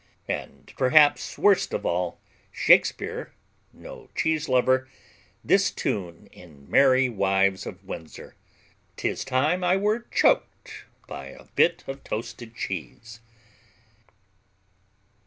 And, 0.27 0.73
perhaps 0.79 1.37
worst 1.37 1.75
of 1.75 1.85
all, 1.85 2.19
Shakespeare, 2.51 3.33
no 3.71 4.09
cheese 4.15 4.49
lover, 4.49 4.89
this 5.43 5.69
tune 5.69 6.27
in 6.31 6.67
Merry 6.67 7.07
Wives 7.07 7.67
of 7.67 7.83
Windsor: 7.85 8.33
'Tis 8.97 9.23
time 9.23 9.63
I 9.63 9.77
were 9.77 10.07
choked 10.09 10.85
by 11.07 11.27
a 11.27 11.43
bit 11.55 11.83
of 11.85 12.03
toasted 12.03 12.55
cheese. 12.55 13.19